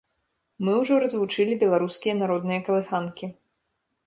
[0.67, 3.25] Мы ўжо развучылі беларускія народныя калыханкі.